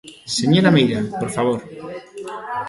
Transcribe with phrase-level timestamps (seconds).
[0.37, 1.59] Señora Meira, por favor.